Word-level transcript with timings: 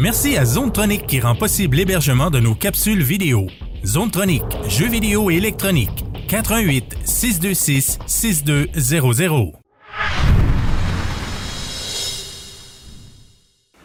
Merci 0.00 0.38
à 0.38 0.46
Zonetronic 0.46 1.06
qui 1.06 1.20
rend 1.20 1.34
possible 1.34 1.76
l'hébergement 1.76 2.30
de 2.30 2.40
nos 2.40 2.54
capsules 2.54 3.02
vidéo. 3.02 3.48
Zonetronic, 3.84 4.42
jeux 4.66 4.88
vidéo 4.88 5.30
et 5.30 5.34
électronique. 5.34 6.06
88 6.26 6.96
626 7.04 7.98
6200. 8.06 9.52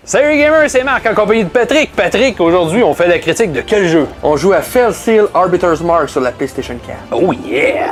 Salut 0.06 0.38
gamers, 0.38 0.70
c'est 0.70 0.86
Marc 0.86 1.06
en 1.06 1.14
compagnie 1.14 1.44
de 1.44 1.50
Patrick. 1.50 1.92
Patrick, 1.92 2.40
aujourd'hui, 2.40 2.82
on 2.82 2.94
fait 2.94 3.10
la 3.10 3.20
critique 3.20 3.52
de 3.52 3.60
quel 3.60 3.86
jeu? 3.90 4.08
On 4.24 4.38
joue 4.38 4.54
à 4.54 4.62
Fell 4.62 4.94
Seal 4.94 5.26
Arbiter's 5.34 5.82
Mark 5.82 6.08
sur 6.08 6.22
la 6.22 6.32
PlayStation 6.32 6.78
4. 6.88 6.98
Oh 7.12 7.34
yeah! 7.34 7.92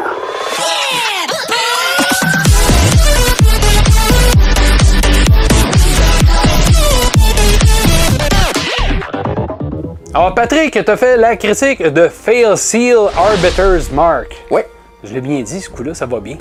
Alors 10.13 10.35
Patrick, 10.35 10.77
t'as 10.85 10.95
fait 10.95 11.17
la 11.17 11.35
critique 11.35 11.81
de 11.81 12.07
Fail 12.07 12.55
Seal 12.55 12.97
Arbiter's 13.17 13.91
Mark. 13.91 14.27
Ouais. 14.51 14.67
Je 15.03 15.13
l'ai 15.13 15.21
bien 15.21 15.41
dit, 15.41 15.59
ce 15.59 15.69
coup-là, 15.69 15.93
ça 15.93 16.05
va 16.05 16.19
bien. 16.19 16.37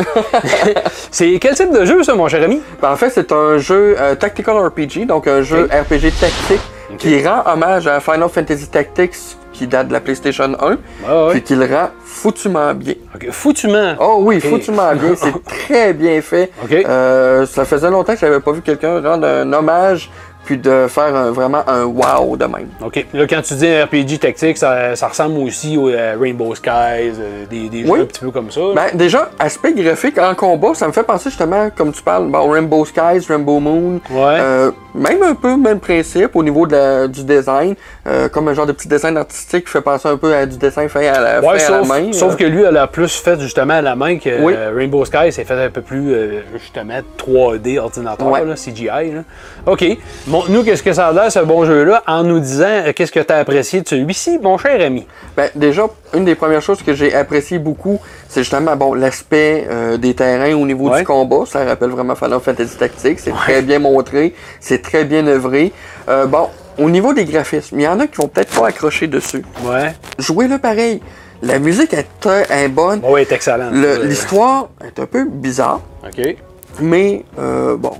c'est 1.10 1.38
quel 1.40 1.54
type 1.54 1.72
de 1.72 1.84
jeu, 1.84 2.02
ça, 2.04 2.14
mon 2.14 2.28
cher 2.28 2.44
ami? 2.44 2.60
Ben, 2.80 2.92
en 2.92 2.96
fait, 2.96 3.10
c'est 3.10 3.32
un 3.32 3.58
jeu 3.58 3.96
euh, 3.98 4.14
Tactical 4.14 4.56
RPG, 4.58 5.06
donc 5.06 5.26
un 5.26 5.42
jeu. 5.42 5.64
RPG 5.64 6.12
tactique 6.20 6.60
qui 6.98 7.26
rend 7.26 7.42
hommage 7.46 7.86
à 7.86 7.98
Final 7.98 8.28
Fantasy 8.28 8.68
Tactics 8.68 9.16
qui 9.52 9.66
date 9.66 9.88
de 9.88 9.92
la 9.92 10.00
PlayStation 10.00 10.44
1, 10.44 10.66
Ouais, 10.66 10.76
ouais. 11.08 11.30
puis 11.30 11.42
qui 11.42 11.54
le 11.54 11.66
rend 11.66 11.88
foutument 12.04 12.72
bien. 12.74 12.94
Foutument. 13.30 13.94
Oh 14.00 14.18
oui, 14.20 14.40
foutument 14.40 14.94
bien, 14.94 15.14
c'est 15.16 15.32
très 15.68 15.92
bien 15.92 16.20
fait. 16.22 16.50
Euh, 16.70 17.44
ça 17.46 17.64
faisait 17.64 17.90
longtemps 17.90 18.14
que 18.14 18.20
j'avais 18.20 18.40
pas 18.40 18.52
vu 18.52 18.62
quelqu'un 18.62 19.00
rendre 19.02 19.26
un 19.26 19.52
hommage 19.52 20.10
puis 20.44 20.58
de 20.58 20.86
faire 20.88 21.14
un- 21.14 21.30
vraiment 21.30 21.62
un 21.68 21.84
wow 21.84 22.36
de 22.36 22.44
même. 22.44 22.68
OK. 22.84 23.06
Là, 23.14 23.26
quand 23.28 23.42
tu 23.42 23.54
dis 23.54 23.80
RPG 23.82 24.18
tactique, 24.20 24.58
ça, 24.58 24.96
ça 24.96 25.08
ressemble 25.08 25.38
aussi 25.38 25.76
au 25.76 25.88
euh, 25.88 26.16
Rainbow 26.20 26.54
Skies, 26.54 26.70
euh, 26.70 27.44
des, 27.50 27.68
des 27.68 27.84
Oui. 27.84 27.98
jeux 27.98 28.02
un 28.04 28.06
petit 28.06 28.20
peu 28.20 28.30
comme 28.30 28.50
ça. 28.50 28.60
Ben, 28.74 28.86
déjà, 28.94 29.30
aspect 29.38 29.72
graphique 29.72 30.18
en 30.18 30.34
combat, 30.34 30.74
ça 30.74 30.86
me 30.86 30.92
fait 30.92 31.02
penser 31.04 31.30
justement, 31.30 31.68
comme 31.76 31.92
tu 31.92 32.02
parles, 32.02 32.26
bon, 32.28 32.50
Rainbow 32.50 32.84
Skies, 32.84 33.26
Rainbow 33.28 33.60
Moon. 33.60 34.00
Ouais. 34.10 34.38
Euh, 34.40 34.70
même 34.94 35.22
un 35.22 35.34
peu 35.34 35.56
même 35.56 35.80
principe 35.80 36.34
au 36.36 36.42
niveau 36.42 36.66
de 36.66 36.72
la- 36.76 37.08
du 37.08 37.24
design, 37.24 37.74
euh, 38.06 38.28
comme 38.28 38.48
un 38.48 38.54
genre 38.54 38.66
de 38.66 38.72
petit 38.72 38.88
design 38.88 39.16
artistique 39.16 39.64
qui 39.64 39.70
fait 39.70 39.80
penser 39.80 40.08
un 40.08 40.16
peu 40.16 40.34
à 40.34 40.44
du 40.44 40.58
dessin 40.58 40.86
fait 40.88 41.08
à 41.08 41.20
la, 41.20 41.40
Ouais, 41.40 41.58
fait 41.58 41.66
à 41.66 41.70
la 41.70 41.78
sauf, 41.78 41.88
main. 41.88 42.12
sauf 42.12 42.32
euh. 42.32 42.36
que 42.36 42.44
lui, 42.44 42.62
elle 42.62 42.76
a 42.76 42.86
plus 42.86 43.14
fait 43.16 43.40
justement 43.40 43.74
à 43.74 43.82
la 43.82 43.96
main 43.96 44.18
que 44.18 44.42
Oui. 44.42 44.54
Rainbow 44.74 45.04
Skies, 45.04 45.30
c'est 45.32 45.44
fait 45.44 45.54
un 45.64 45.70
peu 45.70 45.80
plus 45.80 46.14
justement 46.60 46.98
3D 47.16 47.78
ordinateur, 47.78 48.26
Ouais. 48.30 48.44
là, 48.44 48.54
CGI. 48.54 48.86
là. 49.12 49.22
OK. 49.66 49.84
Montre-nous 50.32 50.64
qu'est-ce 50.64 50.82
que 50.82 50.94
ça 50.94 51.08
a 51.08 51.12
l'air, 51.12 51.30
ce 51.30 51.40
bon 51.40 51.66
jeu-là, 51.66 52.02
en 52.06 52.22
nous 52.24 52.40
disant 52.40 52.64
euh, 52.66 52.92
qu'est-ce 52.94 53.12
que 53.12 53.20
tu 53.20 53.30
as 53.30 53.36
apprécié 53.36 53.82
de 53.82 53.88
celui-ci, 53.88 54.38
mon 54.40 54.56
cher 54.56 54.80
ami? 54.80 55.06
Ben, 55.36 55.50
déjà, 55.54 55.86
une 56.14 56.24
des 56.24 56.34
premières 56.34 56.62
choses 56.62 56.82
que 56.82 56.94
j'ai 56.94 57.14
apprécié 57.14 57.58
beaucoup, 57.58 58.00
c'est 58.30 58.40
justement 58.40 58.74
bon 58.74 58.94
l'aspect 58.94 59.66
euh, 59.70 59.98
des 59.98 60.14
terrains 60.14 60.54
au 60.54 60.64
niveau 60.64 60.88
Ouais. 60.88 61.00
du 61.00 61.04
combat. 61.04 61.44
Ça 61.46 61.62
rappelle 61.66 61.90
vraiment 61.90 62.14
Final 62.14 62.40
Fantasy 62.40 62.78
Tactics. 62.78 63.20
C'est 63.20 63.32
très 63.32 63.60
bien 63.60 63.78
montré, 63.78 64.32
c'est 64.58 64.80
très 64.80 65.04
bien 65.04 65.26
œuvré. 65.26 65.70
Euh, 66.08 66.24
bon, 66.24 66.48
au 66.78 66.88
niveau 66.88 67.12
des 67.12 67.26
graphismes, 67.26 67.78
il 67.78 67.82
y 67.82 67.88
en 67.88 68.00
a 68.00 68.06
qui 68.06 68.16
vont 68.16 68.28
peut-être 68.28 68.58
pas 68.58 68.68
accrocher 68.68 69.08
dessus. 69.08 69.44
Ouais. 69.64 69.92
Jouez-le 70.18 70.56
pareil. 70.56 71.02
La 71.42 71.58
musique 71.58 71.92
est, 71.92 72.68
bonne. 72.68 73.00
Bon, 73.00 73.12
ouais, 73.12 73.20
est 73.22 73.32
excellent. 73.32 73.68
Le- 73.70 73.86
Euh, 74.00 74.04
L'histoire 74.06 74.70
est 74.82 74.98
un 74.98 75.06
peu 75.06 75.26
bizarre, 75.28 75.80
OK. 76.06 76.36
mais 76.80 77.22
euh, 77.38 77.76
bon. 77.76 77.92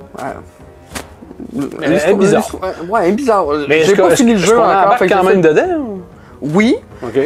Elle 1.82 1.84
est 1.84 1.94
l'histoire- 1.94 2.16
bizarre. 2.16 2.48
Ouais, 2.88 3.00
elle 3.04 3.08
est 3.10 3.12
bizarre. 3.12 3.44
J'ai 3.68 3.94
pas 3.96 4.16
fini 4.16 4.32
le 4.32 4.38
jeu 4.38 4.58
encore. 4.58 4.96
quand 5.08 5.24
même 5.24 5.40
dedans? 5.40 5.98
Oui. 6.40 6.76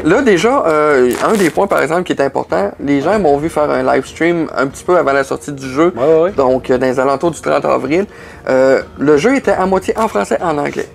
Là, 0.05 0.21
déjà, 0.23 0.65
euh, 0.67 1.11
un 1.25 1.33
des 1.35 1.49
points, 1.51 1.67
par 1.67 1.81
exemple, 1.83 2.03
qui 2.05 2.13
est 2.13 2.21
important, 2.21 2.71
les 2.81 3.01
gens 3.01 3.19
m'ont 3.19 3.37
vu 3.39 3.49
faire 3.49 3.71
un 3.71 3.83
live 3.83 4.07
stream 4.07 4.47
un 4.57 4.67
petit 4.67 4.85
peu 4.85 4.97
avant 4.97 5.13
la 5.13 5.25
sortie 5.25 5.53
du 5.53 5.67
jeu, 5.69 5.93
Ouais, 5.97 6.03
ouais, 6.05 6.21
ouais. 6.25 6.31
donc 6.33 6.71
euh, 6.71 6.77
dans 6.79 6.87
les 6.87 7.01
alentours 7.01 7.31
du 7.31 7.41
30 7.41 7.65
avril. 7.65 8.07
Euh, 8.49 8.83
le 8.99 9.17
jeu 9.17 9.35
était 9.37 9.53
à 9.53 9.65
moitié 9.67 9.97
en 9.99 10.09
français 10.09 10.39
en 10.43 10.57
anglais. 10.59 10.87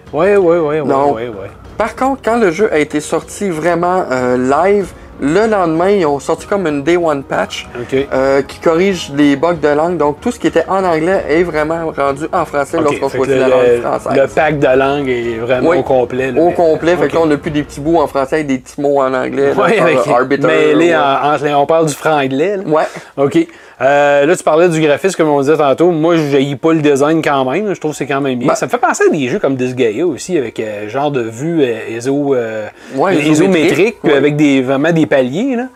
Non. 0.85 1.13
ouais, 1.13 1.27
ouais. 1.27 1.49
Par 1.77 1.95
contre, 1.95 2.21
quand 2.23 2.37
le 2.37 2.51
jeu 2.51 2.71
a 2.71 2.77
été 2.77 2.99
sorti 2.99 3.49
vraiment 3.49 4.03
euh, 4.11 4.37
live, 4.37 4.91
le 5.23 5.45
lendemain, 5.47 5.89
ils 5.89 6.05
ont 6.05 6.19
sorti 6.19 6.47
comme 6.47 6.65
une 6.65 6.81
Day 6.81 6.97
One 6.97 7.21
patch 7.23 7.67
euh, 7.93 8.41
qui 8.41 8.59
corrige 8.59 9.11
les 9.15 9.35
bugs 9.35 9.53
de 9.53 9.67
langue. 9.67 9.97
Donc, 9.97 10.19
tout 10.19 10.31
ce 10.31 10.39
qui 10.39 10.47
était 10.47 10.65
en 10.67 10.83
anglais 10.83 11.23
est 11.29 11.43
vraiment 11.43 11.91
rendu 11.95 12.23
en 12.33 12.43
français 12.43 12.77
lorsqu'on 12.81 13.07
choisit 13.07 13.35
la 13.37 13.47
langue 13.47 13.81
française. 13.83 14.19
le 14.19 14.27
pack 14.27 14.59
de 14.59 14.77
langue 14.77 15.07
est 15.07 15.37
vraiment 15.37 15.69
Oui. 15.69 15.77
au 15.77 15.83
complet. 15.83 16.31
là, 16.31 16.41
Au 16.41 16.47
mais- 16.47 16.53
complet, 16.55 16.95
fait 16.97 17.07
que 17.07 17.13
là, 17.13 17.19
on 17.21 17.27
n'a 17.27 17.37
plus 17.37 17.51
des 17.51 17.61
petits 17.63 17.79
bouts 17.79 17.99
en 17.99 18.07
français 18.07 18.41
et 18.41 18.43
des 18.43 18.57
petits 18.57 18.81
mots 18.81 18.99
en 18.99 19.13
anglais. 19.13 19.53
là, 19.53 19.63
avec 19.63 19.79
euh, 20.07 20.11
arbiter, 20.11 20.47
ouais. 20.47 20.95
en- 20.95 21.37
les- 21.43 21.53
on 21.53 21.65
parle 21.67 21.85
du 21.85 21.93
franglais. 21.93 22.57
là. 22.57 22.63
Ouais. 22.65 22.83
OK. 23.17 23.47
Euh, 23.81 24.25
là, 24.27 24.35
tu 24.35 24.43
parlais 24.43 24.69
du 24.69 24.79
graphisme, 24.79 25.17
comme 25.17 25.29
on 25.29 25.41
disait 25.41 25.57
tantôt. 25.57 25.91
Moi, 25.91 26.15
je 26.15 26.21
n'haïs 26.21 26.55
pas 26.55 26.73
le 26.73 26.81
design 26.81 27.21
quand 27.21 27.49
même. 27.49 27.73
Je 27.73 27.79
trouve 27.79 27.91
que 27.91 27.97
c'est 27.97 28.05
quand 28.05 28.21
même 28.21 28.37
bien. 28.37 28.47
Ben- 28.49 28.55
ça 28.55 28.67
me 28.67 28.71
fait 28.71 28.77
penser 28.77 29.05
à 29.07 29.09
des 29.09 29.27
jeux 29.27 29.39
comme 29.39 29.55
Disgaea 29.55 30.03
aussi, 30.05 30.37
avec 30.37 30.59
euh, 30.59 30.87
genre 30.87 31.09
de 31.09 31.21
vue 31.21 31.63
euh, 31.63 31.97
iso, 31.97 32.35
euh, 32.35 32.67
Ouais, 32.95 33.15
isométrique, 33.15 33.31
isométrique, 33.31 33.95
puis 34.03 34.11
ouais. 34.11 34.17
avec 34.17 34.35
des, 34.35 34.61
vraiment 34.61 34.91
des 34.91 35.05
paliers. 35.07 35.55
Là. 35.55 35.67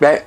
Ben, 0.00 0.18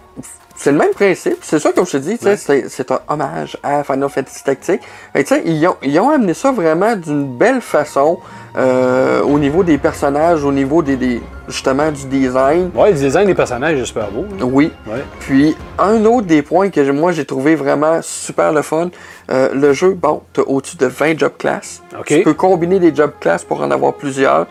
c'est 0.56 0.72
le 0.72 0.78
même 0.78 0.92
principe. 0.92 1.38
C'est 1.42 1.60
ça, 1.60 1.72
comme 1.74 1.86
je 1.86 1.92
te 1.94 1.98
dis, 1.98 2.18
c'est- 2.20 2.92
un 2.92 3.00
hommage 3.08 3.58
à 3.64 3.84
Final 3.84 4.10
Fantasy 4.10 4.44
Tactics. 4.44 4.82
Sais, 5.26 5.42
ils 5.46 5.66
ont, 5.68 5.76
ils 5.82 6.00
ont 6.00 6.10
amené 6.10 6.34
ça 6.34 6.52
vraiment 6.52 6.96
d'une 6.96 7.26
belle 7.38 7.62
façon 7.62 8.20
euh, 8.56 9.24
au 9.24 9.40
niveau 9.40 9.64
des 9.64 9.80
personnages, 9.80 10.44
au 10.44 10.52
niveau 10.52 10.84
des, 10.84 10.96
des- 10.96 11.22
justement 11.48 11.92
du 11.92 12.06
design. 12.06 12.70
Ouais, 12.76 12.92
le 12.92 12.98
design 12.98 13.26
des 13.26 13.34
personnages 13.34 13.80
est 13.80 13.86
super 13.86 14.12
beau. 14.12 14.26
Oui. 14.44 14.72
Ouais. 14.86 15.04
Puis, 15.22 15.56
un 15.80 16.06
autre 16.06 16.28
des 16.28 16.44
points 16.44 16.70
que 16.70 16.92
moi 16.92 17.12
j'ai 17.14 17.26
trouvé 17.26 17.56
vraiment 17.56 18.00
super 18.04 18.54
le 18.54 18.62
fun, 18.62 18.90
euh, 19.32 19.50
le 19.54 19.74
jeu, 19.74 19.92
bon, 19.96 20.22
tu 20.34 20.42
as 20.42 20.48
au-dessus 20.48 20.78
de 20.78 20.86
20 20.86 21.18
job 21.18 21.32
classes. 21.40 21.82
Tu 22.06 22.24
peux 22.24 22.34
combiner 22.36 22.80
des 22.80 22.94
job 22.94 23.12
classes 23.20 23.44
pour 23.44 23.60
en 23.62 23.72
avoir 23.72 23.94
plusieurs. 23.94 24.46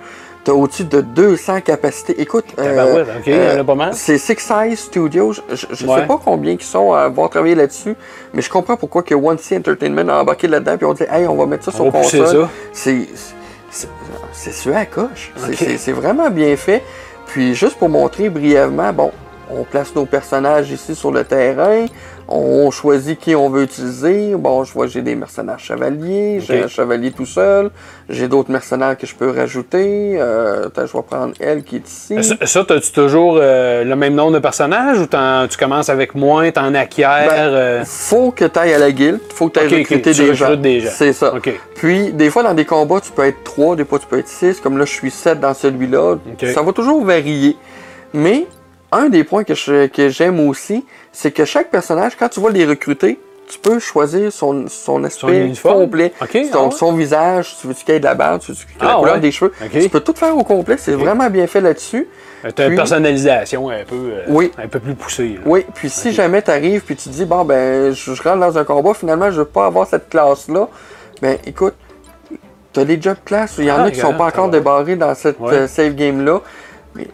Tu 0.44 0.50
as 0.50 0.54
au-dessus 0.54 0.84
de 0.84 1.00
200 1.00 1.60
capacités. 1.60 2.20
Écoute, 2.20 2.47
euh, 2.58 2.64
Tabarouette, 2.76 3.08
OK, 3.19 3.22
il 3.26 3.34
y 3.34 3.56
en 3.56 3.60
a 3.60 3.64
pas 3.64 3.75
mal. 3.76 3.94
c'est 3.94 4.19
Six 4.19 4.36
Size 4.38 4.78
Studios. 4.78 5.34
Je, 5.34 5.41
Ouais. 5.86 6.00
sais 6.00 6.06
pas 6.06 6.20
combien 6.25 6.53
ils 6.53 6.62
sont 6.62 6.92
à 6.92 7.03
avoir 7.03 7.30
travaillé 7.30 7.54
là-dessus, 7.54 7.94
mais 8.34 8.42
je 8.42 8.50
comprends 8.50 8.76
pourquoi 8.76 9.02
que 9.04 9.14
One 9.14 9.38
C 9.38 9.56
Entertainment 9.56 10.08
a 10.12 10.20
embarqué 10.22 10.48
là-dedans 10.48 10.76
puis 10.76 10.86
on 10.86 10.94
dit 10.94 11.04
hey 11.10 11.26
on 11.28 11.36
va 11.36 11.47
mettre 11.47 11.64
ça 11.64 11.70
sur 11.72 11.91
console. 11.92 12.48
C'est 12.72 13.06
c'est- 13.70 14.75
à 14.75 14.84
coche. 14.86 15.32
C'est 15.78 15.92
vraiment 15.92 16.28
bien 16.31 16.56
fait. 16.56 16.82
Puis 17.26 17.54
juste 17.54 17.78
pour 17.78 17.88
montrer 17.88 18.28
brièvement, 18.28 18.92
bon, 18.92 19.12
on 19.58 19.64
place 19.64 19.94
nos 19.94 20.06
personnages 20.06 20.70
ici 20.70 20.94
sur 20.94 21.10
le 21.10 21.24
terrain. 21.24 21.86
On 22.28 22.70
choisit 22.70 23.18
qui 23.18 23.34
on 23.34 23.50
veut 23.50 23.64
utiliser. 23.64 24.34
Bon, 24.36 24.64
je 24.64 24.72
vois 24.72 24.86
j'ai 24.86 25.02
des 25.02 25.14
mercenaires 25.14 25.58
chevaliers, 25.58 26.40
j'ai 26.40 26.62
un 26.62 26.68
chevalier 26.68 27.10
tout 27.10 27.26
seul, 27.26 27.70
j'ai 28.08 28.28
d'autres 28.28 28.50
mercenaires 28.50 28.96
que 28.96 29.06
je 29.06 29.14
peux 29.14 29.30
rajouter. 29.30 30.16
Euh, 30.18 30.68
je 30.74 30.96
vais 30.96 31.02
prendre 31.02 31.34
elle 31.40 31.62
qui 31.62 31.76
est 31.76 31.88
ici. 31.88 32.22
Ça, 32.22 32.36
ça, 32.46 32.60
as-tu 32.60 32.92
toujours 32.92 33.38
euh, 33.40 33.84
le 33.84 33.96
même 33.96 34.14
nombre 34.14 34.32
de 34.32 34.38
personnages 34.38 34.98
ou 34.98 35.06
tu 35.06 35.58
commences 35.58 35.88
avec 35.88 36.14
moins, 36.14 36.50
t'en 36.50 36.72
acquiers? 36.74 37.04
Ben, 37.28 37.48
euh, 37.48 37.82
Faut 37.84 38.30
que 38.30 38.44
tu 38.44 38.58
ailles 38.58 38.74
à 38.74 38.78
la 38.78 38.92
guilde, 38.92 39.20
faut 39.34 39.48
que 39.48 39.58
tu 39.58 39.60
ailles 39.60 39.66
Ok, 39.66 39.72
ok, 39.72 39.78
recruter 39.80 40.12
tu 40.12 40.22
des 40.22 40.34
gens. 40.34 40.56
des 40.56 40.80
gens. 40.80 40.90
C'est 40.92 41.12
ça. 41.12 41.34
Puis, 41.74 42.12
des 42.12 42.30
fois, 42.30 42.42
dans 42.42 42.54
des 42.54 42.64
combats, 42.64 43.00
tu 43.00 43.10
peux 43.10 43.26
être 43.26 43.42
3, 43.44 43.76
des 43.76 43.84
fois, 43.84 43.98
tu 43.98 44.06
peux 44.06 44.19
être 44.19 44.28
6. 44.28 44.60
Comme 44.60 44.78
là, 44.78 44.84
je 44.84 44.92
suis 44.92 45.10
7 45.10 45.40
dans 45.40 45.54
celui-là. 45.54 46.16
Ça 46.54 46.62
va 46.62 46.72
toujours 46.72 47.04
varier. 47.04 47.56
Mais, 48.14 48.46
un 48.92 49.08
des 49.08 49.25
points 49.25 49.44
que 49.44 49.54
je- 49.54 49.86
que 49.86 50.08
j'aime 50.10 50.38
aussi, 50.48 50.84
c'est 51.12 51.30
que 51.32 51.44
chaque 51.44 51.70
personnage, 51.70 52.12
quand 52.19 52.28
tu 52.28 52.41
vas 52.41 52.50
les 52.50 52.64
recruter, 52.66 53.19
tu 53.48 53.58
peux 53.58 53.78
choisir 53.78 54.32
son, 54.32 54.66
son 54.69 55.03
aspect 55.04 55.53
complet. 55.62 56.12
Ah 56.20 56.25
ouais. 56.32 56.70
son 56.70 56.92
visage, 56.94 57.56
tu 57.60 57.66
veux-tu 57.66 57.84
qu'il 57.84 57.92
y 57.94 57.97
ait 57.97 58.00
de 58.00 58.04
la 58.04 58.14
barbe, 58.14 58.41
tu 58.41 58.52
veux 58.52 58.56
qu'il 58.56 58.66
Ah 58.81 58.86
la 58.86 58.94
couleur 58.94 59.14
ouais. 59.14 59.20
des 59.20 59.31
cheveux. 59.32 59.52
Tu 59.70 59.88
peux 59.91 60.00
tout 60.00 60.14
faire 60.16 60.37
au 60.37 60.44
complet. 60.44 60.76
C'est 60.78 60.93
vraiment 60.94 61.28
bien 61.28 61.46
fait 61.46 61.61
là-dessus. 61.61 62.08
T'as 62.55 62.64
une 62.64 62.69
Puis- 62.70 62.76
personnalisation 62.76 63.69
un 63.69 63.84
peu, 63.84 63.94
euh, 63.96 64.25
Oui. 64.28 64.50
un 64.58 64.69
peu 64.69 64.81
plus 64.81 64.94
poussée. 64.94 65.34
là. 65.34 65.40
Oui, 65.44 65.64
puis 65.75 65.88
si 65.90 66.12
jamais 66.12 66.40
tu 66.43 66.50
arrives 66.50 66.81
puis 66.82 66.96
tu 66.96 67.08
te 67.08 67.14
dis 67.14 67.25
bon 67.25 67.44
ben 67.44 67.93
je, 67.93 68.14
je 68.14 68.22
rentre 68.22 68.40
dans 68.40 68.58
un 68.58 68.64
combat, 68.64 68.94
finalement 68.94 69.31
je 69.31 69.38
veux 69.40 69.44
pas 69.44 69.67
avoir 69.67 69.87
cette 69.87 70.08
classe 70.08 70.49
là, 70.49 70.67
ben 71.20 71.37
écoute, 71.46 71.75
t'as 72.72 72.84
des 72.84 73.00
job 73.00 73.17
classes, 73.25 73.55
il 73.58 73.67
y 73.67 73.70
en 73.70 73.76
Ah, 73.78 73.82
a 73.84 73.90
qui 73.90 74.00
sont 74.00 74.14
pas 74.14 74.25
encore 74.26 74.46
va. 74.46 74.52
débarrés 74.52 74.96
dans 74.96 75.14
cette 75.14 75.38
Ouais. 75.38 75.52
euh, 75.52 75.69
save 75.69 75.94
game 75.94 76.25
là. 76.25 76.40
Mais 76.40 76.71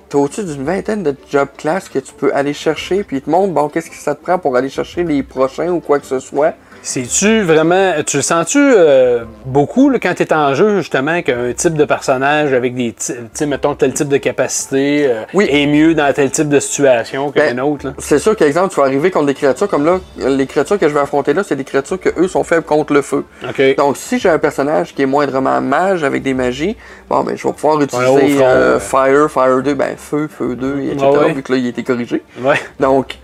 t'as 0.09 0.19
au-dessus 0.19 0.45
d'une 0.45 0.65
vingtaine 0.65 1.03
de 1.03 1.15
job 1.31 1.49
classes 1.57 1.89
que 1.89 1.99
tu 1.99 2.13
peux 2.13 2.35
aller 2.35 2.55
chercher, 2.55 3.05
puis 3.05 3.19
ils 3.19 3.23
te 3.23 3.31
montrent 3.31 3.53
bon 3.53 3.69
qu'est-ce 3.69 3.91
que 3.91 3.97
ça 3.97 4.15
te 4.15 4.23
prend 4.23 4.39
pour 4.39 4.57
aller 4.57 4.69
chercher 4.69 5.05
les 5.05 5.23
prochains 5.23 5.71
ou 5.71 5.81
quoi 5.81 5.99
que 5.99 6.07
ce 6.07 6.21
soit. 6.21 6.55
C'est-tu 6.83 7.43
vraiment. 7.43 7.93
Tu 8.07 8.17
le 8.19 8.23
sens-tu 8.23 8.59
euh, 8.59 9.25
beaucoup 9.45 9.91
là, 9.91 9.99
quand 9.99 10.15
tu 10.15 10.23
es 10.23 10.33
en 10.33 10.55
jeu, 10.55 10.79
justement, 10.79 11.23
qu'un 11.23 11.53
type 11.53 11.75
de 11.75 11.85
personnage 11.85 12.53
avec 12.53 12.75
des. 12.75 12.93
Tu 12.93 13.13
sais, 13.33 13.47
mettons, 13.47 13.75
tel 13.75 13.93
type 13.93 14.09
de 14.09 14.17
capacité 14.17 15.07
euh, 15.07 15.23
Oui. 15.35 15.47
est 15.51 15.67
mieux 15.67 15.95
dans 15.95 16.13
tel 16.13 16.31
type 16.31 16.49
de 16.49 16.61
situation 16.61 17.31
qu'un 17.31 17.55
Ben, 17.55 17.61
autre? 17.61 17.93
C'est 17.99 18.19
sûr 18.19 18.37
qu'exemple, 18.37 18.73
tu 18.73 18.81
vas 18.81 18.87
arriver 18.87 19.11
contre 19.11 19.27
des 19.27 19.35
créatures 19.35 19.69
comme 19.69 19.85
là, 19.85 20.01
les 20.17 20.47
créatures 20.47 20.79
que 20.79 20.89
je 20.89 20.95
vais 20.95 21.01
affronter 21.01 21.35
là, 21.35 21.43
c'est 21.43 21.57
des 21.57 21.65
créatures 21.65 22.01
que 22.01 22.11
eux 22.19 22.29
sont 22.29 22.45
faibles 22.45 22.65
contre 22.65 22.93
le 22.93 23.03
feu. 23.03 23.25
OK. 23.49 23.77
Donc, 23.77 23.97
si 23.97 24.19
j'ai 24.19 24.29
un 24.29 24.39
personnage 24.39 24.95
qui 24.95 25.03
est 25.03 25.07
moindrement 25.07 25.61
mage 25.61 26.05
avec 26.05 26.23
des 26.23 26.35
magies, 26.35 26.77
bon, 27.09 27.23
ben, 27.23 27.37
je 27.37 27.47
vais 27.47 27.53
pouvoir 27.53 27.81
utiliser 27.81 28.07
front, 28.37 28.45
euh. 28.45 28.79
Fire, 28.79 29.31
Fire 29.31 29.63
2, 29.63 29.75
ben, 29.75 29.95
Feu, 29.97 30.29
Feu 30.29 30.57
2, 30.57 30.81
etc. 30.81 30.97
Ah 31.03 31.11
ouais. 31.11 31.33
Vu 31.33 31.43
que 31.43 31.53
là, 31.53 31.59
il 31.59 31.67
a 31.67 31.69
été 31.71 31.83
corrigé. 31.83 32.23
Ouais. 32.41 32.57
Donc, 32.81 33.19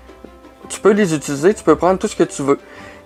tu 0.68 0.80
peux 0.80 0.92
les 0.92 1.14
utiliser, 1.14 1.54
tu 1.54 1.62
peux 1.62 1.76
prendre 1.76 1.98
tout 1.98 2.08
ce 2.08 2.16
que 2.16 2.24
tu 2.24 2.42
veux. 2.42 2.58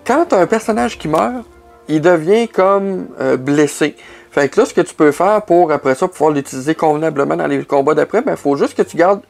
Quand 0.09 0.33
as 0.33 0.39
un 0.39 0.47
personnage 0.47 0.97
qui 0.97 1.07
meurt, 1.07 1.45
il 1.87 2.01
devient 2.01 2.49
comme 2.49 3.09
euh, 3.21 3.37
blessé. 3.37 3.95
Fait 4.31 4.49
que 4.49 4.59
là, 4.59 4.65
ce 4.65 4.73
que 4.73 4.81
tu 4.81 4.95
peux 4.95 5.13
faire 5.13 5.43
pour, 5.43 5.71
après 5.71 5.95
ça, 5.95 6.09
pouvoir 6.09 6.31
l'utiliser 6.31 6.75
convenablement 6.75 7.37
dans 7.37 7.47
les 7.47 7.63
combats 7.63 7.93
d'après, 7.93 8.23
ben, 8.23 8.33
il 8.33 8.39
faut 8.39 8.57
juste 8.57 8.75
que 8.75 8.81
tu 8.81 8.97
gardes 8.97 9.21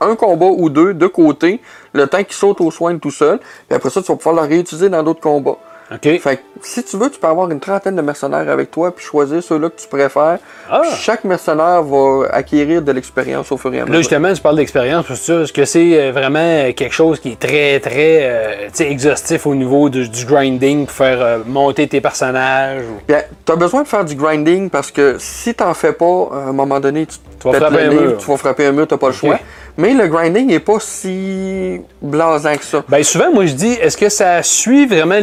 un 0.00 0.14
combat 0.14 0.46
ou 0.46 0.70
deux 0.70 0.94
de 0.94 1.08
côté, 1.08 1.60
le 1.94 2.06
temps 2.06 2.22
qu'il 2.22 2.34
saute 2.34 2.60
aux 2.60 2.70
soins 2.70 2.96
tout 2.98 3.10
seul, 3.10 3.40
puis 3.66 3.74
après 3.74 3.90
ça, 3.90 4.02
tu 4.02 4.12
vas 4.12 4.16
pouvoir 4.16 4.36
le 4.36 4.48
réutiliser 4.48 4.88
dans 4.88 5.02
d'autres 5.02 5.20
combats. 5.20 5.58
OK. 5.92 6.18
Fait 6.18 6.36
que 6.36 6.42
si 6.62 6.82
tu 6.82 6.96
veux, 6.96 7.10
tu 7.10 7.20
peux 7.20 7.26
avoir 7.26 7.50
une 7.50 7.60
trentaine 7.60 7.94
de 7.94 8.00
mercenaires 8.00 8.48
avec 8.48 8.70
toi, 8.70 8.94
puis 8.94 9.04
choisir 9.04 9.42
ceux-là 9.42 9.68
que 9.68 9.78
tu 9.80 9.86
préfères. 9.86 10.38
Ah. 10.70 10.80
Puis 10.82 10.90
Chaque 10.98 11.24
mercenaire 11.24 11.82
va 11.82 12.26
acquérir 12.32 12.80
de 12.80 12.90
l'expérience 12.90 13.52
au 13.52 13.58
fur 13.58 13.72
et 13.74 13.76
à 13.76 13.80
Là, 13.80 13.86
mesure. 13.86 13.98
justement, 14.00 14.32
tu 14.32 14.40
parles 14.40 14.56
d'expérience, 14.56 15.12
ça. 15.12 15.40
Est-ce 15.42 15.52
que 15.52 15.66
c'est 15.66 16.00
euh, 16.00 16.10
vraiment 16.12 16.72
quelque 16.72 16.94
chose 16.94 17.20
qui 17.20 17.32
est 17.32 17.38
très, 17.38 17.80
très 17.80 18.20
euh, 18.22 18.68
exhaustif 18.80 19.46
au 19.46 19.54
niveau 19.54 19.90
du, 19.90 20.08
du 20.08 20.24
grinding 20.24 20.86
pour 20.86 20.94
faire 20.94 21.20
euh, 21.20 21.38
monter 21.46 21.86
tes 21.86 22.00
personnages? 22.00 22.82
ou- 22.84 23.12
tu 23.46 23.52
as 23.52 23.56
besoin 23.56 23.82
de 23.82 23.88
faire 23.88 24.06
du 24.06 24.14
grinding 24.14 24.70
parce 24.70 24.90
que 24.90 25.16
si 25.18 25.54
t'en 25.54 25.74
fais 25.74 25.92
pas, 25.92 26.28
à 26.32 26.48
un 26.48 26.52
moment 26.52 26.80
donné, 26.80 27.04
tu, 27.04 27.18
Tu 27.40 27.46
vas 27.50 27.58
frapper 27.60 27.82
un 27.82 27.90
mur. 27.90 28.16
tu 28.18 28.26
vas 28.30 28.36
frapper 28.38 28.66
un 28.66 28.72
mur, 28.72 28.86
t'as 28.88 28.96
pas 28.96 29.08
le 29.08 29.12
choix. 29.12 29.38
Mais 29.76 29.92
le 29.92 30.06
grinding 30.06 30.50
est 30.52 30.60
pas 30.60 30.78
si 30.78 31.80
blasant 32.00 32.56
que 32.56 32.64
ça. 32.64 32.84
Ben 32.88 33.02
souvent, 33.02 33.32
moi 33.32 33.46
je 33.46 33.54
dis, 33.54 33.72
est-ce 33.72 33.96
que 33.96 34.08
ça 34.08 34.42
suit 34.44 34.86
vraiment 34.86 35.18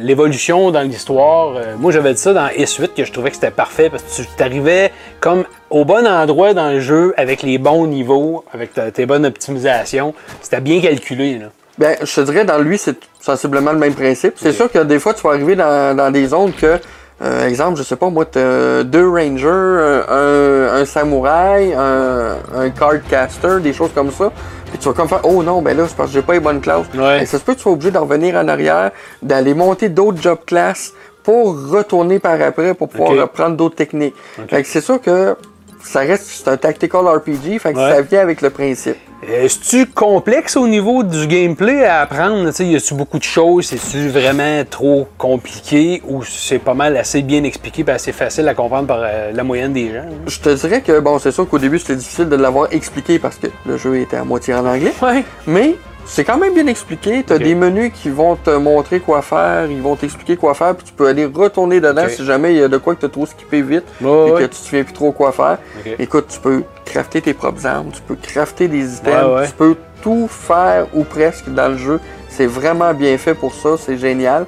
l'évolution 0.00 0.70
dans 0.70 0.80
l'histoire? 0.82 1.56
Euh, 1.56 1.74
moi 1.78 1.92
j'avais 1.92 2.14
dit 2.14 2.20
ça 2.20 2.32
dans 2.32 2.46
S8 2.46 2.88
que 2.96 3.04
je 3.04 3.12
trouvais 3.12 3.30
que 3.30 3.36
c'était 3.36 3.50
parfait 3.50 3.90
parce 3.90 4.02
que 4.02 4.22
tu 4.36 4.42
arrivais 4.42 4.90
comme 5.20 5.44
au 5.70 5.84
bon 5.84 6.06
endroit 6.06 6.54
dans 6.54 6.70
le 6.70 6.80
jeu 6.80 7.14
avec 7.16 7.42
les 7.42 7.58
bons 7.58 7.86
niveaux, 7.86 8.44
avec 8.52 8.72
ta- 8.74 8.90
tes 8.90 9.06
bonnes 9.06 9.26
optimisations. 9.26 10.14
C'était 10.40 10.60
bien 10.60 10.80
calculé. 10.80 11.38
Là. 11.38 11.46
Ben, 11.78 11.96
je 12.02 12.14
te 12.14 12.20
dirais, 12.22 12.44
dans 12.44 12.58
lui, 12.58 12.78
c'est 12.78 12.96
sensiblement 13.20 13.72
le 13.72 13.78
même 13.78 13.94
principe. 13.94 14.34
C'est 14.36 14.52
sûr 14.52 14.70
que 14.70 14.78
des 14.80 14.98
fois, 14.98 15.14
tu 15.14 15.22
vas 15.22 15.30
arriver 15.30 15.56
dans, 15.56 15.96
dans 15.96 16.10
des 16.10 16.26
zones 16.26 16.52
que, 16.52 16.78
euh, 17.20 17.46
exemple, 17.48 17.78
je 17.78 17.82
sais 17.84 17.96
pas, 17.96 18.10
moi, 18.10 18.24
t'as 18.24 18.82
deux 18.82 19.08
rangers, 19.08 20.04
un, 20.08 20.80
un 20.80 20.84
samouraï, 20.84 21.72
un, 21.74 22.36
un 22.56 22.70
cardcaster, 22.70 23.60
des 23.60 23.72
choses 23.72 23.90
comme 23.94 24.10
ça. 24.10 24.32
Puis 24.70 24.78
tu 24.78 24.88
vas 24.88 24.94
comme 24.94 25.08
faire, 25.08 25.20
oh 25.24 25.42
non, 25.42 25.60
ben 25.62 25.76
là, 25.76 25.84
c'est 25.86 25.96
parce 25.96 26.08
que 26.10 26.14
j'ai 26.14 26.22
pas 26.22 26.32
les 26.32 26.40
bonnes 26.40 26.60
classes. 26.60 26.86
Ouais. 26.94 27.22
Et 27.22 27.26
ça 27.26 27.38
se 27.38 27.44
peut 27.44 27.52
que 27.52 27.58
tu 27.58 27.62
sois 27.64 27.72
obligé 27.72 27.90
d'en 27.90 28.00
revenir 28.02 28.34
en 28.36 28.48
arrière, 28.48 28.90
d'aller 29.20 29.54
monter 29.54 29.88
d'autres 29.88 30.20
job 30.20 30.38
classes 30.46 30.94
pour 31.22 31.68
retourner 31.70 32.18
par 32.18 32.40
après, 32.40 32.74
pour 32.74 32.88
pouvoir 32.88 33.10
reprendre 33.12 33.56
d'autres 33.56 33.76
techniques. 33.76 34.14
Fait 34.48 34.62
que 34.62 34.68
c'est 34.68 34.80
sûr 34.80 35.00
que 35.00 35.36
ça 35.84 36.00
reste, 36.00 36.24
c'est 36.26 36.48
un 36.48 36.56
tactical 36.56 37.06
RPG, 37.06 37.58
fait 37.60 37.72
que 37.72 37.78
Ouais. 37.78 37.94
ça 37.94 38.00
vient 38.02 38.20
avec 38.20 38.40
le 38.40 38.50
principe. 38.50 38.96
Est-ce-tu 39.26 39.86
complexe 39.86 40.56
au 40.56 40.66
niveau 40.66 41.04
du 41.04 41.28
gameplay 41.28 41.84
à 41.84 42.00
apprendre? 42.00 42.48
Tu 42.48 42.56
sais, 42.56 42.66
y 42.66 42.74
a-tu 42.74 42.94
beaucoup 42.94 43.20
de 43.20 43.22
choses? 43.22 43.66
C'est-tu 43.66 44.08
vraiment 44.08 44.64
trop 44.68 45.06
compliqué 45.16 46.02
ou 46.08 46.24
c'est 46.24 46.58
pas 46.58 46.74
mal 46.74 46.96
assez 46.96 47.22
bien 47.22 47.44
expliqué 47.44 47.84
et 47.86 47.90
assez 47.92 48.10
facile 48.10 48.48
à 48.48 48.54
comprendre 48.54 48.88
par 48.88 48.98
euh, 49.00 49.30
la 49.32 49.44
moyenne 49.44 49.72
des 49.74 49.92
gens? 49.92 50.00
hein? 50.00 50.16
Je 50.26 50.40
te 50.40 50.48
dirais 50.48 50.80
que, 50.80 50.98
bon, 50.98 51.20
c'est 51.20 51.30
sûr 51.30 51.48
qu'au 51.48 51.58
début, 51.60 51.78
c'était 51.78 51.94
difficile 51.94 52.28
de 52.28 52.34
l'avoir 52.34 52.72
expliqué 52.72 53.20
parce 53.20 53.36
que 53.36 53.46
le 53.64 53.76
jeu 53.76 54.00
était 54.00 54.16
à 54.16 54.24
moitié 54.24 54.54
en 54.54 54.66
anglais. 54.66 54.92
Ouais. 55.00 55.24
Mais 55.46 55.76
c'est 56.04 56.24
quand 56.24 56.36
même 56.38 56.54
bien 56.54 56.66
expliqué. 56.66 57.22
Tu 57.26 57.32
as 57.32 57.38
des 57.38 57.54
menus 57.54 57.92
qui 57.94 58.10
vont 58.10 58.36
te 58.36 58.50
montrer 58.50 59.00
quoi 59.00 59.22
faire, 59.22 59.70
ils 59.70 59.80
vont 59.80 59.96
t'expliquer 59.96 60.36
quoi 60.36 60.54
faire, 60.54 60.74
puis 60.74 60.84
tu 60.86 60.92
peux 60.92 61.06
aller 61.06 61.24
retourner 61.24 61.80
dedans 61.80 62.06
si 62.08 62.24
jamais 62.24 62.52
il 62.54 62.58
y 62.58 62.62
a 62.62 62.68
de 62.68 62.76
quoi 62.78 62.94
que 62.94 63.00
tu 63.00 63.06
as 63.06 63.08
trop 63.08 63.26
skippé 63.26 63.62
vite 63.62 63.84
et 64.00 64.04
que 64.04 64.42
tu 64.42 64.48
te 64.48 64.54
souviens 64.56 64.84
plus 64.84 64.92
trop 64.92 65.12
quoi 65.12 65.32
faire. 65.32 65.58
Écoute, 65.98 66.26
tu 66.28 66.40
peux 66.40 66.64
crafter 66.84 67.22
tes 67.22 67.34
propres 67.34 67.66
armes, 67.66 67.90
tu 67.92 68.02
peux 68.02 68.16
crafter 68.16 68.68
des 68.68 68.96
items, 68.96 69.26
Ouais, 69.26 69.34
ouais. 69.34 69.46
tu 69.46 69.52
peux 69.54 69.76
tout 70.02 70.26
faire 70.28 70.86
ou 70.94 71.04
presque 71.04 71.48
dans 71.48 71.68
le 71.68 71.76
jeu. 71.78 72.00
C'est 72.28 72.46
vraiment 72.46 72.92
bien 72.94 73.16
fait 73.18 73.34
pour 73.34 73.54
ça, 73.54 73.76
c'est 73.78 73.96
génial. 73.96 74.46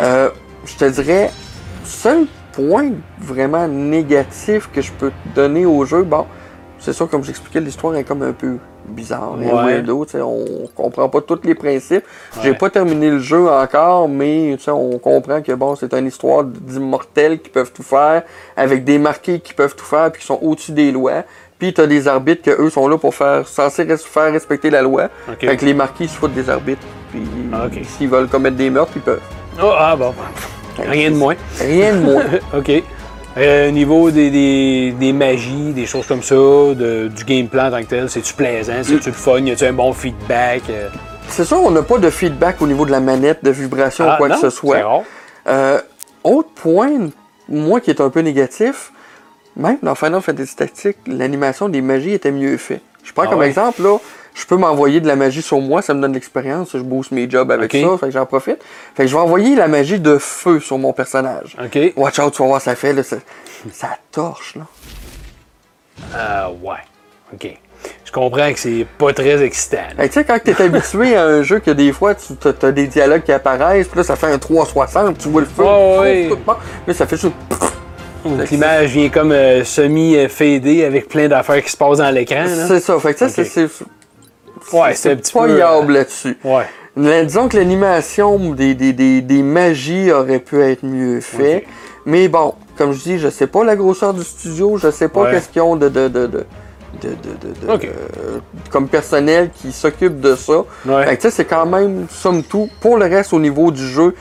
Euh, 0.00 0.30
je 0.64 0.74
te 0.76 0.84
dirais, 0.86 1.30
seul 1.84 2.26
point 2.52 2.90
vraiment 3.20 3.68
négatif 3.68 4.68
que 4.72 4.80
je 4.80 4.90
peux 4.92 5.10
te 5.10 5.34
donner 5.34 5.66
au 5.66 5.84
jeu, 5.84 6.02
bon, 6.02 6.24
c'est 6.86 6.92
sûr, 6.92 7.10
comme 7.10 7.24
j'expliquais, 7.24 7.60
l'histoire 7.60 7.94
est 7.96 8.04
comme 8.04 8.22
un 8.22 8.32
peu 8.32 8.58
bizarre, 8.88 9.32
Ouais. 9.36 9.82
sais, 10.08 10.20
on 10.20 10.44
comprend 10.74 11.08
pas 11.08 11.20
tous 11.20 11.40
les 11.42 11.56
principes. 11.56 12.04
J'ai 12.42 12.50
Ouais. 12.50 12.56
pas 12.56 12.70
terminé 12.70 13.10
le 13.10 13.18
jeu 13.18 13.48
encore, 13.50 14.08
mais 14.08 14.56
on 14.68 14.98
comprend 14.98 15.42
que 15.42 15.50
bon, 15.52 15.74
c'est 15.74 15.92
une 15.92 16.06
histoire 16.06 16.44
d'immortels 16.44 17.40
qui 17.40 17.50
peuvent 17.50 17.72
tout 17.72 17.82
faire, 17.82 18.22
avec 18.56 18.84
des 18.84 18.98
marqués 18.98 19.40
qui 19.40 19.52
peuvent 19.52 19.74
tout 19.74 19.84
faire, 19.84 20.12
puis 20.12 20.20
qui 20.20 20.26
sont 20.28 20.38
au-dessus 20.40 20.70
des 20.72 20.92
lois. 20.92 21.24
Puis 21.58 21.74
t'as 21.74 21.86
des 21.86 22.06
arbitres 22.06 22.42
que 22.42 22.62
eux 22.62 22.70
sont 22.70 22.86
là 22.86 22.96
pour 22.98 23.14
faire, 23.14 23.48
censés 23.48 23.84
res- 23.84 23.96
faire 24.06 24.30
respecter 24.32 24.70
la 24.70 24.82
loi. 24.82 25.08
Ok. 25.28 25.40
Fait 25.40 25.56
que 25.56 25.64
les 25.64 25.74
marquis 25.74 26.04
ils 26.04 26.08
se 26.08 26.16
foutent 26.16 26.34
des 26.34 26.48
arbitres. 26.48 26.82
Puis 27.10 27.22
Ah, 27.52 27.66
s'ils 27.96 28.08
veulent 28.08 28.28
commettre 28.28 28.56
des 28.56 28.70
meurtres, 28.70 28.92
ils 28.94 29.02
peuvent. 29.02 29.20
Oh, 29.60 29.72
ah 29.76 29.96
bon. 29.96 30.14
Rien 30.78 31.10
de 31.10 31.16
moins. 31.16 31.34
Rien 31.58 31.94
de 31.94 32.00
moins. 32.00 32.24
OK. 32.56 32.82
Euh, 33.36 33.68
au 33.68 33.70
niveau 33.70 34.10
des, 34.10 34.30
des, 34.30 34.92
des 34.98 35.12
magies, 35.12 35.72
des 35.74 35.84
choses 35.84 36.06
comme 36.06 36.22
ça, 36.22 36.34
de- 36.34 37.08
du 37.14 37.24
game 37.24 37.48
plan 37.48 37.66
en 37.66 37.70
tant 37.70 37.82
que 37.82 37.88
tel, 37.88 38.08
c'est-tu 38.08 38.32
plaisant, 38.32 38.72
c'est-tu 38.82 39.10
le 39.10 39.14
fun, 39.14 39.40
y 39.40 39.50
a-tu 39.50 39.64
un 39.66 39.74
bon 39.74 39.92
feedback? 39.92 40.62
euh? 40.70 40.88
c'est 41.28 41.44
sûr, 41.44 41.58
on 41.62 41.70
n'a 41.70 41.82
pas 41.82 41.98
de 41.98 42.08
feedback 42.08 42.62
au 42.62 42.66
niveau 42.66 42.86
de 42.86 42.92
la 42.92 43.00
manette, 43.00 43.44
de 43.44 43.50
vibration 43.50 44.06
Ah, 44.08 44.14
ou 44.14 44.16
quoi 44.18 44.28
non, 44.28 44.36
que 44.36 44.40
ce 44.40 44.48
soit. 44.50 44.78
Rare. 44.82 45.02
Euh, 45.48 45.80
autre 46.24 46.48
point, 46.54 47.10
moi 47.48 47.80
qui 47.80 47.90
est 47.90 48.00
un 48.00 48.08
peu 48.08 48.20
négatif, 48.20 48.90
même 49.54 49.76
dans 49.82 49.94
Final 49.94 50.22
Fantasy 50.22 50.56
Tactics, 50.56 50.96
l'animation 51.06 51.68
des 51.68 51.82
magies 51.82 52.12
était 52.14 52.30
mieux 52.32 52.56
faite. 52.56 52.80
Je 53.04 53.12
prends 53.12 53.24
Ah 53.24 53.28
comme 53.28 53.40
ouais? 53.40 53.48
exemple, 53.48 53.82
là, 53.82 53.98
je 54.36 54.44
peux 54.44 54.56
m'envoyer 54.56 55.00
de 55.00 55.06
la 55.06 55.16
magie 55.16 55.40
sur 55.40 55.60
moi, 55.60 55.80
ça 55.80 55.94
me 55.94 56.00
donne 56.00 56.12
de 56.12 56.16
l'expérience, 56.16 56.68
je 56.74 56.78
booste 56.78 57.10
mes 57.10 57.28
jobs 57.28 57.50
avec 57.50 57.72
ça, 57.72 57.96
fait 57.98 58.06
que 58.06 58.12
j'en 58.12 58.26
profite. 58.26 58.58
Fait 58.94 59.04
que 59.04 59.08
je 59.08 59.16
vais 59.16 59.22
envoyer 59.22 59.56
la 59.56 59.66
magie 59.66 59.98
de 59.98 60.18
feu 60.18 60.60
sur 60.60 60.76
mon 60.76 60.92
personnage. 60.92 61.56
OK. 61.62 61.94
Watch 61.96 62.18
out, 62.18 62.34
tu 62.34 62.42
vas 62.42 62.48
voir, 62.48 62.60
ça 62.60 62.76
fait, 62.76 62.92
là, 62.92 63.02
ça, 63.02 63.16
ça 63.72 63.96
torche, 64.12 64.56
là. 64.56 64.66
Ah, 66.14 66.50
ouais. 66.50 66.74
OK. 67.32 67.48
Je 68.04 68.12
comprends 68.12 68.52
que 68.52 68.58
c'est 68.58 68.86
pas 68.98 69.14
très 69.14 69.42
excitant. 69.42 69.78
tu 69.98 70.12
sais, 70.12 70.24
quand 70.24 70.38
t'es 70.42 70.60
habitué 70.60 71.16
à 71.16 71.24
un 71.24 71.42
jeu 71.42 71.60
que 71.60 71.70
des 71.70 71.92
fois, 71.92 72.14
tu 72.14 72.34
as, 72.46 72.72
des 72.72 72.88
dialogues 72.88 73.22
qui 73.22 73.32
apparaissent, 73.32 73.88
puis 73.88 73.98
là, 73.98 74.04
ça 74.04 74.16
fait 74.16 74.26
un 74.26 74.38
360, 74.38 75.16
tu 75.16 75.28
vois 75.28 75.40
le 75.40 75.46
feu, 75.46 75.62
pouf, 75.62 76.00
ouais. 76.00 76.28
tout 76.28 76.52
là, 76.86 76.94
ça 76.94 77.06
fait 77.06 77.16
juste... 77.16 77.32
L'image 78.50 78.90
vient 78.90 79.08
comme 79.08 79.30
euh, 79.30 79.62
semi-fadée 79.64 80.84
avec 80.84 81.08
plein 81.08 81.28
d'affaires 81.28 81.62
qui 81.62 81.70
se 81.70 81.76
passent 81.76 81.98
dans 81.98 82.10
l'écran. 82.10 82.44
C'est 82.68 82.80
ça, 82.80 82.98
fait 82.98 83.14
que 83.14 83.20
ça, 83.20 83.28
c'est... 83.28 83.68
Ouais, 84.72 84.94
c'est 84.94 85.12
un 85.12 85.16
petit 85.16 85.32
pas 85.32 85.44
peu. 85.44 85.50
euh, 85.52 85.58
yable 85.58 85.92
là-dessus. 85.92 86.36
Ouais. 86.44 86.64
Disons 87.24 87.48
que 87.48 87.56
l'animation 87.58 88.38
des, 88.54 88.74
des, 88.74 88.92
des, 88.92 89.20
des 89.20 89.42
magies 89.42 90.10
aurait 90.12 90.38
pu 90.38 90.60
être 90.62 90.82
mieux 90.84 91.20
fait. 91.20 91.66
Mais 92.06 92.28
bon, 92.28 92.54
comme 92.78 92.92
je 92.92 93.02
dis, 93.02 93.18
je 93.18 93.28
sais 93.28 93.46
pas 93.46 93.64
la 93.64 93.76
grosseur 93.76 94.14
du 94.14 94.22
studio, 94.24 94.78
je 94.78 94.90
sais 94.90 95.08
pas 95.08 95.22
Ouais. 95.22 95.30
qu'est-ce 95.32 95.48
qu'ils 95.50 95.60
ont 95.62 95.76
de, 95.76 95.88
de, 95.88 96.08
de, 96.08 96.26
de, 96.26 96.26
de, 97.02 97.08
de- 97.08 97.66
de- 97.66 97.86
euh, 97.86 98.38
comme 98.70 98.88
personnel 98.88 99.50
qui 99.54 99.72
s'occupe 99.72 100.20
de 100.20 100.34
ça. 100.36 100.64
Ouais. 100.86 101.18
C'est 101.20 101.44
quand 101.44 101.66
même, 101.66 102.06
somme 102.10 102.42
tout, 102.42 102.68
pour 102.80 102.96
le 102.96 103.06
reste 103.06 103.32
au 103.34 103.40
niveau 103.40 103.70
du 103.70 103.86
jeu, 103.86 104.14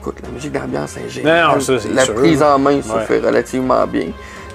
écoute, 0.00 0.16
la 0.22 0.28
musique 0.30 0.52
d'ambiance 0.52 0.96
est 0.96 1.08
géniale. 1.10 1.48
Non, 1.48 1.54
non, 1.56 1.60
ça, 1.60 1.78
c'est 1.80 1.92
la 1.92 2.04
sûr. 2.04 2.14
prise 2.14 2.42
en 2.42 2.58
main 2.58 2.80
se 2.80 2.92
Ouais. 2.92 3.04
fait 3.04 3.18
relativement 3.18 3.86
bien. 3.86 4.06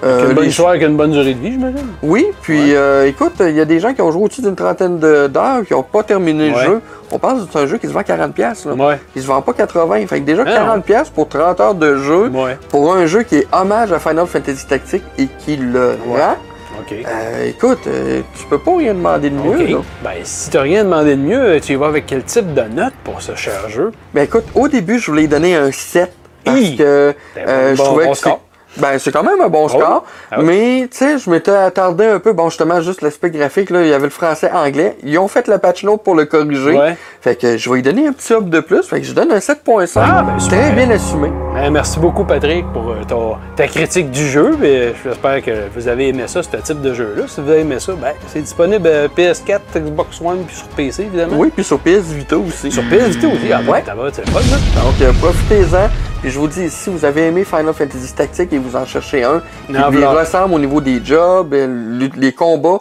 Une 0.02 0.08
Euh, 0.08 0.32
bonne 0.32 0.42
les- 0.44 0.50
histoire 0.50 0.70
avec 0.70 0.82
une 0.82 0.96
bonne 0.96 1.12
durée 1.12 1.32
de 1.34 1.38
vie, 1.38 1.52
j'imagine. 1.52 1.86
oui, 2.02 2.26
puis 2.42 2.74
euh, 2.74 3.06
écoute, 3.06 3.34
il 3.38 3.52
y 3.54 3.60
a 3.60 3.64
des 3.64 3.78
gens 3.78 3.94
qui 3.94 4.02
ont 4.02 4.10
joué 4.10 4.24
au-dessus 4.24 4.42
d'une 4.42 4.56
trentaine 4.56 4.98
d'heures 4.98 5.62
qui 5.64 5.74
n'ont 5.74 5.84
pas 5.84 6.02
terminé 6.02 6.50
Ouais. 6.52 6.58
le 6.58 6.66
jeu. 6.72 6.80
On 7.12 7.18
parle 7.20 7.46
d'un 7.46 7.66
jeu 7.66 7.78
qui 7.78 7.86
se 7.86 7.92
vend 7.92 8.02
40$. 8.02 8.32
pièces 8.32 8.64
là. 8.66 8.72
Ouais. 8.74 8.98
Il 9.14 9.22
se 9.22 9.26
vend 9.28 9.40
pas 9.42 9.52
80$. 9.52 10.06
Fait 10.08 10.18
que 10.20 10.24
déjà 10.26 10.42
Ah, 10.44 10.50
40$ 10.50 10.82
pièces 10.82 11.08
pour 11.10 11.28
30 11.28 11.60
heures 11.60 11.74
de 11.76 11.96
jeu, 11.98 12.32
pour 12.68 12.92
un 12.94 13.06
jeu 13.06 13.22
qui 13.22 13.36
est 13.36 13.46
hommage 13.52 13.92
à 13.92 14.00
Final 14.00 14.26
Fantasy 14.26 14.66
Tactics 14.66 15.04
et 15.18 15.28
qui 15.38 15.56
le 15.56 15.96
rend, 16.08 16.32
OK. 16.80 16.92
euh, 16.92 17.48
écoute, 17.48 17.78
euh, 17.86 18.22
tu 18.36 18.44
peux 18.46 18.58
pas 18.58 18.76
rien 18.78 18.94
demander 18.94 19.30
de 19.30 19.36
mieux. 19.36 19.62
OK. 19.64 19.70
là. 19.70 19.78
Ben, 20.02 20.10
si 20.24 20.50
t'as 20.50 20.62
rien 20.62 20.82
demandé 20.82 21.14
de 21.14 21.20
mieux, 21.22 21.60
tu 21.60 21.74
y 21.74 21.76
vas 21.76 21.86
avec 21.86 22.06
quel 22.06 22.24
type 22.24 22.52
de 22.54 22.62
note 22.62 22.94
pour 23.04 23.22
ce 23.22 23.36
cher 23.36 23.68
jeu? 23.68 23.92
Ben 24.14 24.22
écoute, 24.24 24.44
au 24.56 24.66
début, 24.66 24.98
je 24.98 25.10
voulais 25.12 25.28
donner 25.28 25.54
un 25.54 25.70
7 25.70 26.12
parce 26.44 26.58
Hi! 26.58 26.76
que 26.76 27.14
Ben, 27.36 27.44
euh, 27.46 27.70
je 27.72 27.76
bon- 27.78 27.84
trouvais 27.84 28.04
bon 28.06 28.12
que 28.12 28.18
c'est-. 28.18 28.30
Ben, 28.78 28.98
c'est 28.98 29.12
quand 29.12 29.22
même 29.22 29.40
un 29.40 29.48
bon 29.48 29.68
score. 29.68 30.04
Ah. 30.30 30.36
Mais, 30.42 30.88
tu 30.90 30.96
sais, 30.98 31.18
je 31.18 31.28
m'étais 31.28 31.50
attardé 31.50 32.06
un 32.06 32.18
peu. 32.18 32.32
Bon, 32.32 32.48
justement, 32.48 32.80
juste 32.80 33.02
l'aspect 33.02 33.30
graphique, 33.30 33.70
là, 33.70 33.82
il 33.82 33.88
y 33.88 33.92
avait 33.92 34.04
le 34.04 34.10
français-anglais. 34.10 34.96
Ils 35.04 35.18
ont 35.18 35.28
fait 35.28 35.46
la 35.48 35.58
patch 35.58 35.84
note 35.84 36.02
pour 36.02 36.14
le 36.14 36.24
corriger. 36.24 36.72
Ouais. 36.72 36.96
Fait 37.20 37.36
que 37.36 37.56
je 37.58 37.68
vais 37.68 37.76
lui 37.76 37.82
donner 37.82 38.06
un 38.06 38.12
petit 38.12 38.32
up 38.32 38.44
de 38.44 38.60
plus. 38.60 38.82
Fait 38.88 39.00
que 39.00 39.06
je 39.06 39.12
donne 39.12 39.30
un 39.32 39.38
7.5. 39.38 40.00
Ah, 40.02 40.22
ben. 40.22 40.36
Très 40.48 40.72
bien 40.72 40.90
assumé. 40.90 41.30
Ben, 41.54 41.70
merci 41.70 41.98
beaucoup, 41.98 42.24
Patrick, 42.24 42.64
pour 42.72 42.90
euh, 42.90 42.96
ton- 43.06 43.36
ta 43.56 43.66
critique 43.68 44.10
du 44.10 44.26
jeu. 44.26 44.56
Et 44.62 44.92
J'espère 45.04 45.42
que 45.42 45.50
vous 45.74 45.88
avez 45.88 46.08
aimé 46.08 46.24
ça, 46.26 46.42
ce 46.42 46.48
type 46.56 46.80
de 46.80 46.94
jeu-là. 46.94 47.24
Si 47.28 47.40
vous 47.40 47.50
avez 47.50 47.60
aimé 47.60 47.76
ça, 47.78 47.92
ben, 47.92 48.12
c'est 48.28 48.40
disponible 48.40 48.86
euh, 48.86 49.08
PS4, 49.14 49.60
Xbox 49.76 50.20
One, 50.20 50.44
puis 50.46 50.56
sur 50.56 50.66
PC, 50.68 51.02
évidemment. 51.02 51.36
Oui, 51.36 51.50
puis 51.54 51.62
sur 51.64 51.78
PS 51.78 52.04
Vita 52.10 52.36
aussi. 52.38 52.70
Sur 52.72 52.82
PS 52.84 53.16
Vita 53.16 53.28
aussi. 53.28 53.52
Ah, 53.52 53.60
ouais. 53.60 53.68
Ouais. 53.70 53.82
Ça 53.84 53.94
va, 53.94 54.08
c'est 54.12 54.24
là. 54.26 54.40
Donc, 54.82 54.94
euh, 55.02 55.12
profitez-en. 55.20 56.11
Puis 56.22 56.30
je 56.30 56.38
vous 56.38 56.46
dis, 56.46 56.70
si 56.70 56.88
vous 56.88 57.04
avez 57.04 57.26
aimé 57.26 57.44
Final 57.44 57.74
Fantasy 57.74 58.14
Tactics 58.14 58.52
et 58.52 58.58
vous 58.58 58.76
en 58.76 58.86
cherchez 58.86 59.24
un, 59.24 59.42
qui 59.66 59.72
lui 59.72 60.04
ressemble 60.04 60.54
au 60.54 60.58
niveau 60.60 60.80
des 60.80 61.04
jobs, 61.04 61.52
euh, 61.52 61.66
le- 61.66 62.10
les 62.16 62.32
combats, 62.32 62.80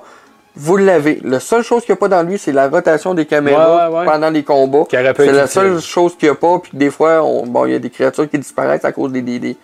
vous 0.55 0.77
l'avez. 0.77 1.19
La 1.24 1.39
seule 1.39 1.63
chose 1.63 1.83
qu'il 1.83 1.93
n'y 1.93 1.98
a 1.98 2.01
pas 2.01 2.07
dans 2.07 2.21
lui, 2.21 2.38
c'est 2.38 2.51
la 2.51 2.67
rotation 2.69 3.15
des 3.15 3.25
caméras 3.25 3.89
Ouais, 3.89 3.93
ouais, 3.95 4.00
ouais. 4.01 4.05
pendant 4.05 4.29
les 4.29 4.43
combats. 4.43 4.83
C'est 4.91 5.31
la 5.31 5.48
seule 5.48 5.81
chose 5.81 6.15
qu'il 6.17 6.27
n'y 6.29 6.33
a 6.33 6.36
pas. 6.36 6.60
Puis 6.60 6.71
des 6.75 6.91
fois, 6.91 7.24
on- 7.24 7.48
bon, 7.48 7.65
il 7.65 7.71
y 7.71 7.75
a 7.75 7.79
des 7.79 7.89
créatures 7.89 8.29
qui 8.29 8.38
disparaissent 8.38 8.86
à 8.86 8.91
cause 8.91 9.12
des, 9.12 9.21
des, 9.24 9.39
des- 9.39 9.57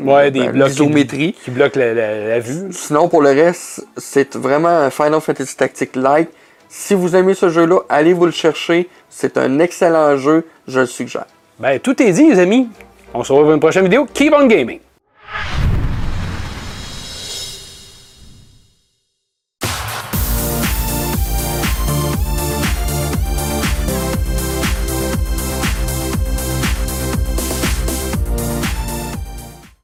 Ouais, 0.00 0.30
des 0.30 0.40
ben, 0.44 0.52
blocs 0.52 0.70
qui, 0.70 1.32
qui 1.34 1.50
bloquent 1.50 1.78
la, 1.78 1.92
la- 1.92 2.28
la 2.28 2.38
vue. 2.40 2.68
Sinon, 2.72 3.08
pour 3.08 3.20
le 3.20 3.30
reste, 3.30 3.84
c'est 3.98 4.36
vraiment 4.36 4.68
un 4.68 4.90
Final 4.90 5.20
Fantasy 5.20 5.56
Tactics 5.56 5.96
like. 5.96 6.28
Si 6.70 6.94
vous 6.94 7.14
aimez 7.16 7.34
ce 7.34 7.48
jeu-là, 7.50 7.80
allez 7.90 8.12
vous 8.14 8.24
le 8.26 8.30
chercher. 8.32 8.88
C'est 9.10 9.36
un 9.36 9.58
excellent 9.58 10.16
jeu, 10.16 10.46
je 10.68 10.80
le 10.80 10.86
suggère. 10.86 11.26
Ben, 11.58 11.78
tout 11.80 12.00
est 12.00 12.12
dit, 12.12 12.30
les 12.30 12.38
amis. 12.38 12.68
On 13.14 13.24
se 13.24 13.32
retrouve 13.32 13.48
dans 13.48 13.54
une 13.54 13.60
prochaine 13.60 13.84
vidéo. 13.84 14.06
Keep 14.12 14.34
on 14.34 14.46
gaming! 14.46 14.80